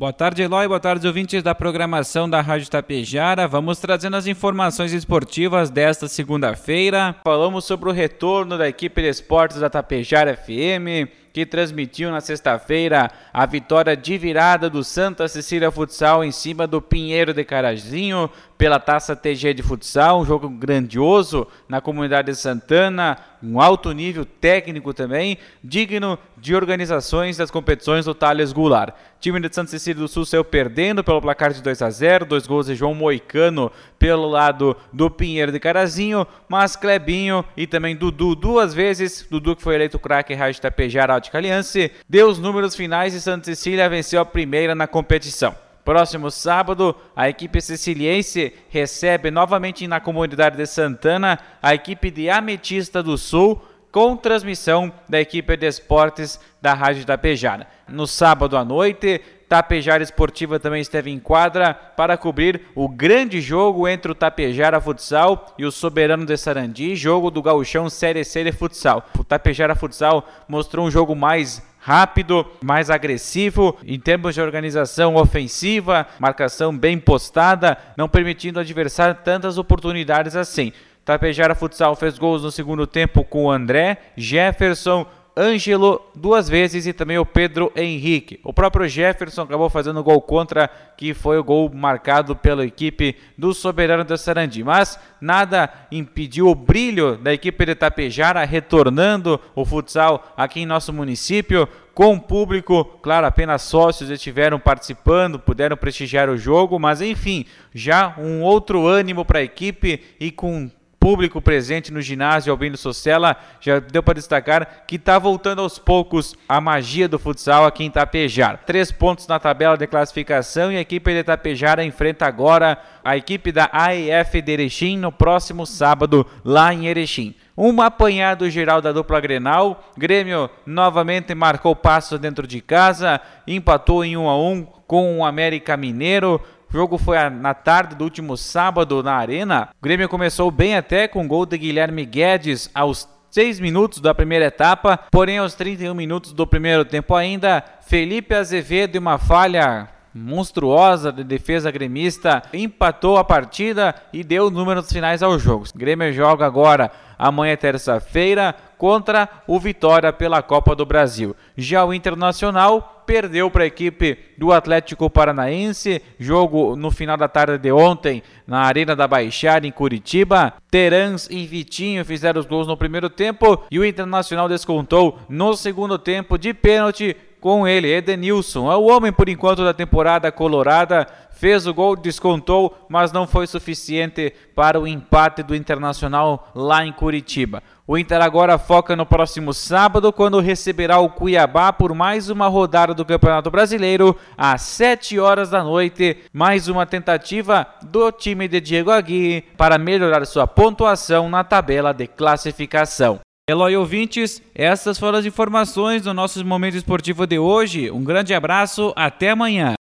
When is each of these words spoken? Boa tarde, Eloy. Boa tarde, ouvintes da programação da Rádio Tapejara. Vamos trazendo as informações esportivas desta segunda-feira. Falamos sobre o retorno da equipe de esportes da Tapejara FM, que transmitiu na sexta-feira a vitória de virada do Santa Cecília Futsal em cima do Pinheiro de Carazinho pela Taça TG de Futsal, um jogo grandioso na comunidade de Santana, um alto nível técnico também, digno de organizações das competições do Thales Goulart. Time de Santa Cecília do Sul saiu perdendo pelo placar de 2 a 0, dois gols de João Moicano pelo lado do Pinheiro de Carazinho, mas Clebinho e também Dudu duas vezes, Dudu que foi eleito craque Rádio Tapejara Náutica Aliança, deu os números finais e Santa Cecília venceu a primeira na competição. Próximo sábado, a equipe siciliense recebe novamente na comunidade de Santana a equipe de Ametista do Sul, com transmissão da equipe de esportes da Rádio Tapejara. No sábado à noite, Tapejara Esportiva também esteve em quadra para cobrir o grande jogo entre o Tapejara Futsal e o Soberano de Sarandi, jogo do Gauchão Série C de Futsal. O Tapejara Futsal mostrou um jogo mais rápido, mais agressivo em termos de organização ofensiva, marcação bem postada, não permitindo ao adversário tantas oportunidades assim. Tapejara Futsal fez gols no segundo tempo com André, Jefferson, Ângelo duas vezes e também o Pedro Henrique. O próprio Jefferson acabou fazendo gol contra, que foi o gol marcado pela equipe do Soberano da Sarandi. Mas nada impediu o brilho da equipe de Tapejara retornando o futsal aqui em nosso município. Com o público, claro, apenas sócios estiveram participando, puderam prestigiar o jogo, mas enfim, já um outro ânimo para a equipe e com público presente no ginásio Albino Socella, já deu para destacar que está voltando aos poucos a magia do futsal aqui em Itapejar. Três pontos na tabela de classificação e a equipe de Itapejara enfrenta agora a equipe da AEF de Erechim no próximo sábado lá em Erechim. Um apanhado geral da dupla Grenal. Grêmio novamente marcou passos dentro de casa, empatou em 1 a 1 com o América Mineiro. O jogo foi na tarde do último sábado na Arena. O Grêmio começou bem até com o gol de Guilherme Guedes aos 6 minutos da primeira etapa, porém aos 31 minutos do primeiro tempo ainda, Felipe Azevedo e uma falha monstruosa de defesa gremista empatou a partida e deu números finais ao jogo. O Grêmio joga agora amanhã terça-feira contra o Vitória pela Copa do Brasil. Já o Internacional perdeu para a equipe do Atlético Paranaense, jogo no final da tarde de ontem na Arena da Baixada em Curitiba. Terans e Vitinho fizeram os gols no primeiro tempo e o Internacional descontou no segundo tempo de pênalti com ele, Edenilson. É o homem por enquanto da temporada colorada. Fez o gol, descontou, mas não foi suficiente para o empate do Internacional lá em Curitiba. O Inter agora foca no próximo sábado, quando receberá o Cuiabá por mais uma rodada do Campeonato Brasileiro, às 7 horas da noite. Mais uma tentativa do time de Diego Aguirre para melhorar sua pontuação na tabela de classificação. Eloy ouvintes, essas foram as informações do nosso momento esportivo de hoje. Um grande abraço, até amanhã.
Boa 0.00 0.14
tarde, 0.14 0.40
Eloy. 0.40 0.66
Boa 0.66 0.80
tarde, 0.80 1.06
ouvintes 1.06 1.42
da 1.42 1.54
programação 1.54 2.26
da 2.26 2.40
Rádio 2.40 2.70
Tapejara. 2.70 3.46
Vamos 3.46 3.78
trazendo 3.78 4.16
as 4.16 4.26
informações 4.26 4.94
esportivas 4.94 5.68
desta 5.68 6.08
segunda-feira. 6.08 7.14
Falamos 7.22 7.66
sobre 7.66 7.90
o 7.90 7.92
retorno 7.92 8.56
da 8.56 8.66
equipe 8.66 9.02
de 9.02 9.08
esportes 9.08 9.60
da 9.60 9.68
Tapejara 9.68 10.34
FM, 10.34 11.06
que 11.34 11.44
transmitiu 11.44 12.10
na 12.10 12.22
sexta-feira 12.22 13.10
a 13.30 13.44
vitória 13.44 13.94
de 13.94 14.16
virada 14.16 14.70
do 14.70 14.82
Santa 14.82 15.28
Cecília 15.28 15.70
Futsal 15.70 16.24
em 16.24 16.32
cima 16.32 16.66
do 16.66 16.80
Pinheiro 16.80 17.34
de 17.34 17.44
Carazinho 17.44 18.30
pela 18.60 18.78
Taça 18.78 19.16
TG 19.16 19.54
de 19.54 19.62
Futsal, 19.62 20.20
um 20.20 20.26
jogo 20.26 20.46
grandioso 20.46 21.46
na 21.66 21.80
comunidade 21.80 22.30
de 22.30 22.36
Santana, 22.36 23.16
um 23.42 23.58
alto 23.58 23.90
nível 23.90 24.26
técnico 24.26 24.92
também, 24.92 25.38
digno 25.64 26.18
de 26.36 26.54
organizações 26.54 27.38
das 27.38 27.50
competições 27.50 28.04
do 28.04 28.14
Thales 28.14 28.52
Goulart. 28.52 28.94
Time 29.18 29.40
de 29.40 29.54
Santa 29.54 29.70
Cecília 29.70 30.02
do 30.02 30.06
Sul 30.06 30.26
saiu 30.26 30.44
perdendo 30.44 31.02
pelo 31.02 31.22
placar 31.22 31.54
de 31.54 31.62
2 31.62 31.80
a 31.80 31.88
0, 31.88 32.26
dois 32.26 32.46
gols 32.46 32.66
de 32.66 32.74
João 32.74 32.92
Moicano 32.92 33.72
pelo 33.98 34.28
lado 34.28 34.76
do 34.92 35.08
Pinheiro 35.08 35.50
de 35.50 35.58
Carazinho, 35.58 36.26
mas 36.46 36.76
Clebinho 36.76 37.42
e 37.56 37.66
também 37.66 37.96
Dudu 37.96 38.34
duas 38.34 38.74
vezes, 38.74 39.26
Dudu 39.30 39.56
que 39.56 39.62
foi 39.62 39.74
eleito 39.74 39.98
craque 39.98 40.34
Rádio 40.34 40.60
Tapejara 40.60 41.14
Náutica 41.14 41.38
Aliança, 41.38 41.90
deu 42.06 42.28
os 42.28 42.38
números 42.38 42.76
finais 42.76 43.14
e 43.14 43.22
Santa 43.22 43.46
Cecília 43.46 43.88
venceu 43.88 44.20
a 44.20 44.26
primeira 44.26 44.74
na 44.74 44.86
competição. 44.86 45.69
Próximo 45.84 46.30
sábado, 46.30 46.94
a 47.16 47.28
equipe 47.28 47.60
siciliense 47.60 48.52
recebe 48.68 49.30
novamente 49.30 49.86
na 49.88 50.00
comunidade 50.00 50.56
de 50.56 50.66
Santana 50.66 51.38
a 51.62 51.74
equipe 51.74 52.10
de 52.10 52.28
Ametista 52.28 53.02
do 53.02 53.16
Sul, 53.16 53.60
com 53.90 54.16
transmissão 54.16 54.92
da 55.08 55.20
equipe 55.20 55.56
de 55.56 55.66
esportes 55.66 56.38
da 56.62 56.74
Rádio 56.74 57.04
Tapejara. 57.04 57.66
No 57.88 58.06
sábado 58.06 58.56
à 58.56 58.64
noite, 58.64 59.20
Tapejara 59.50 60.00
Esportiva 60.00 60.60
também 60.60 60.80
esteve 60.80 61.10
em 61.10 61.18
quadra 61.18 61.74
para 61.74 62.16
cobrir 62.16 62.66
o 62.72 62.88
grande 62.88 63.40
jogo 63.40 63.88
entre 63.88 64.12
o 64.12 64.14
Tapejara 64.14 64.80
Futsal 64.80 65.52
e 65.58 65.64
o 65.64 65.72
Soberano 65.72 66.24
de 66.24 66.36
Sarandi, 66.36 66.94
jogo 66.94 67.32
do 67.32 67.42
Gauchão 67.42 67.90
Série 67.90 68.22
C 68.22 68.44
de 68.44 68.52
Futsal. 68.52 69.04
O 69.18 69.24
Tapejara 69.24 69.74
Futsal 69.74 70.24
mostrou 70.46 70.86
um 70.86 70.90
jogo 70.90 71.16
mais 71.16 71.60
rápido, 71.80 72.46
mais 72.62 72.90
agressivo 72.90 73.76
em 73.84 73.98
termos 73.98 74.34
de 74.34 74.40
organização 74.40 75.16
ofensiva, 75.16 76.06
marcação 76.18 76.76
bem 76.76 76.98
postada, 76.98 77.76
não 77.96 78.08
permitindo 78.08 78.58
ao 78.58 78.62
adversário 78.62 79.16
tantas 79.24 79.58
oportunidades 79.58 80.36
assim. 80.36 80.72
Tapejara 81.04 81.54
Futsal 81.54 81.96
fez 81.96 82.18
gols 82.18 82.42
no 82.42 82.52
segundo 82.52 82.86
tempo 82.86 83.24
com 83.24 83.50
André, 83.50 83.96
Jefferson, 84.16 85.06
Ângelo 85.36 86.00
duas 86.14 86.48
vezes 86.48 86.86
e 86.86 86.92
também 86.92 87.18
o 87.18 87.24
Pedro 87.24 87.72
Henrique. 87.76 88.40
O 88.44 88.52
próprio 88.52 88.88
Jefferson 88.88 89.42
acabou 89.42 89.70
fazendo 89.70 90.02
gol 90.02 90.20
contra, 90.20 90.68
que 90.96 91.14
foi 91.14 91.38
o 91.38 91.44
gol 91.44 91.70
marcado 91.72 92.34
pela 92.34 92.64
equipe 92.64 93.16
do 93.38 93.54
Soberano 93.54 94.04
da 94.04 94.16
Sarandi. 94.16 94.64
Mas 94.64 94.98
nada 95.20 95.72
impediu 95.90 96.48
o 96.48 96.54
brilho 96.54 97.16
da 97.16 97.32
equipe 97.32 97.64
de 97.64 97.74
Tapejara 97.74 98.44
retornando 98.44 99.40
o 99.54 99.64
futsal 99.64 100.32
aqui 100.36 100.60
em 100.60 100.66
nosso 100.66 100.92
município. 100.92 101.68
Com 101.94 102.14
o 102.14 102.20
público, 102.20 102.84
claro, 103.02 103.26
apenas 103.26 103.62
sócios 103.62 104.10
estiveram 104.10 104.58
participando, 104.58 105.38
puderam 105.38 105.76
prestigiar 105.76 106.30
o 106.30 106.38
jogo, 106.38 106.78
mas 106.78 107.02
enfim, 107.02 107.44
já 107.74 108.14
um 108.18 108.42
outro 108.42 108.86
ânimo 108.86 109.24
para 109.24 109.40
a 109.40 109.42
equipe 109.42 110.02
e 110.18 110.30
com 110.30 110.70
público 111.00 111.40
presente 111.40 111.90
no 111.90 112.02
ginásio 112.02 112.52
Albino 112.52 112.76
Socella, 112.76 113.34
já 113.58 113.78
deu 113.78 114.02
para 114.02 114.14
destacar 114.14 114.84
que 114.86 114.96
está 114.96 115.18
voltando 115.18 115.62
aos 115.62 115.78
poucos 115.78 116.36
a 116.46 116.60
magia 116.60 117.08
do 117.08 117.18
futsal 117.18 117.64
aqui 117.64 117.82
em 117.82 117.86
Itapejar. 117.86 118.60
Três 118.66 118.92
pontos 118.92 119.26
na 119.26 119.40
tabela 119.40 119.78
de 119.78 119.86
classificação 119.86 120.70
e 120.70 120.76
a 120.76 120.80
equipe 120.80 121.10
de 121.10 121.20
Itapejara 121.20 121.82
enfrenta 121.82 122.26
agora 122.26 122.78
a 123.02 123.16
equipe 123.16 123.50
da 123.50 123.70
AEF 123.72 124.42
de 124.42 124.52
Erechim 124.52 124.98
no 124.98 125.10
próximo 125.10 125.66
sábado 125.66 126.26
lá 126.44 126.72
em 126.74 126.86
Erechim. 126.86 127.34
Um 127.56 127.80
apanhado 127.80 128.48
geral 128.48 128.80
da 128.80 128.92
dupla 128.92 129.20
Grenal. 129.20 129.90
Grêmio 129.96 130.48
novamente 130.64 131.34
marcou 131.34 131.74
passos 131.74 132.18
dentro 132.18 132.46
de 132.46 132.60
casa, 132.60 133.20
empatou 133.46 134.04
em 134.04 134.16
1 134.16 134.28
a 134.28 134.38
1 134.38 134.66
com 134.86 135.18
o 135.18 135.24
América 135.24 135.76
Mineiro. 135.76 136.40
O 136.70 136.72
jogo 136.72 136.98
foi 136.98 137.16
na 137.30 137.52
tarde 137.52 137.96
do 137.96 138.04
último 138.04 138.36
sábado 138.36 139.02
na 139.02 139.14
Arena. 139.14 139.70
O 139.76 139.82
Grêmio 139.82 140.08
começou 140.08 140.52
bem 140.52 140.76
até 140.76 141.08
com 141.08 141.24
o 141.24 141.26
gol 141.26 141.44
de 141.44 141.58
Guilherme 141.58 142.06
Guedes 142.06 142.70
aos 142.72 143.08
6 143.28 143.58
minutos 143.58 143.98
da 144.00 144.14
primeira 144.14 144.44
etapa, 144.44 144.96
porém 145.10 145.38
aos 145.38 145.54
31 145.54 145.92
minutos 145.94 146.32
do 146.32 146.46
primeiro 146.46 146.84
tempo 146.84 147.16
ainda, 147.16 147.64
Felipe 147.82 148.36
Azevedo 148.36 148.94
e 148.94 148.98
uma 149.00 149.18
falha 149.18 149.88
monstruosa 150.14 151.12
de 151.12 151.24
defesa 151.24 151.72
gremista 151.72 152.42
empatou 152.52 153.16
a 153.16 153.24
partida 153.24 153.92
e 154.12 154.22
deu 154.22 154.48
números 154.48 154.92
finais 154.92 155.24
ao 155.24 155.38
jogo. 155.40 155.64
O 155.74 155.78
Grêmio 155.78 156.12
joga 156.12 156.46
agora 156.46 156.92
amanhã 157.18 157.56
terça-feira 157.56 158.54
contra 158.78 159.28
o 159.46 159.58
Vitória 159.58 160.12
pela 160.12 160.40
Copa 160.40 160.74
do 160.74 160.86
Brasil. 160.86 161.34
Já 161.56 161.84
o 161.84 161.92
Internacional 161.92 162.99
perdeu 163.10 163.50
para 163.50 163.64
a 163.64 163.66
equipe 163.66 164.16
do 164.38 164.52
Atlético 164.52 165.10
Paranaense, 165.10 166.00
jogo 166.16 166.76
no 166.76 166.92
final 166.92 167.16
da 167.16 167.26
tarde 167.26 167.58
de 167.58 167.72
ontem 167.72 168.22
na 168.46 168.60
Arena 168.60 168.94
da 168.94 169.08
Baixada 169.08 169.66
em 169.66 169.72
Curitiba. 169.72 170.54
Terans 170.70 171.26
e 171.28 171.44
Vitinho 171.44 172.04
fizeram 172.04 172.38
os 172.38 172.46
gols 172.46 172.68
no 172.68 172.76
primeiro 172.76 173.10
tempo 173.10 173.64
e 173.68 173.80
o 173.80 173.84
Internacional 173.84 174.48
descontou 174.48 175.18
no 175.28 175.56
segundo 175.56 175.98
tempo 175.98 176.38
de 176.38 176.54
pênalti 176.54 177.16
com 177.40 177.66
ele, 177.66 177.92
Edenilson. 177.92 178.70
É 178.70 178.76
o 178.76 178.84
homem 178.84 179.12
por 179.12 179.28
enquanto 179.28 179.64
da 179.64 179.74
temporada 179.74 180.30
colorada. 180.30 181.06
Fez 181.32 181.66
o 181.66 181.72
gol, 181.72 181.96
descontou, 181.96 182.76
mas 182.86 183.12
não 183.12 183.26
foi 183.26 183.46
suficiente 183.46 184.32
para 184.54 184.78
o 184.78 184.86
empate 184.86 185.42
do 185.42 185.56
Internacional 185.56 186.50
lá 186.54 186.84
em 186.84 186.92
Curitiba. 186.92 187.62
O 187.86 187.96
Inter 187.96 188.20
agora 188.20 188.58
foca 188.58 188.94
no 188.94 189.06
próximo 189.06 189.54
sábado, 189.54 190.12
quando 190.12 190.38
receberá 190.38 190.98
o 190.98 191.08
Cuiabá 191.08 191.72
por 191.72 191.94
mais 191.94 192.28
uma 192.28 192.46
rodada 192.46 192.92
do 192.92 193.06
Campeonato 193.06 193.50
Brasileiro, 193.50 194.14
às 194.36 194.60
7 194.62 195.18
horas 195.18 195.48
da 195.48 195.64
noite. 195.64 196.18
Mais 196.32 196.68
uma 196.68 196.84
tentativa 196.84 197.66
do 197.82 198.12
time 198.12 198.46
de 198.46 198.60
Diego 198.60 198.90
Aguirre 198.90 199.42
para 199.56 199.78
melhorar 199.78 200.26
sua 200.26 200.46
pontuação 200.46 201.30
na 201.30 201.42
tabela 201.42 201.92
de 201.92 202.06
classificação. 202.06 203.18
Eloy 203.50 203.76
ouvintes, 203.76 204.40
essas 204.54 204.96
foram 204.96 205.18
as 205.18 205.26
informações 205.26 206.02
do 206.02 206.14
nosso 206.14 206.44
momento 206.44 206.76
esportivo 206.76 207.26
de 207.26 207.36
hoje. 207.36 207.90
Um 207.90 208.04
grande 208.04 208.32
abraço, 208.32 208.92
até 208.94 209.30
amanhã. 209.30 209.74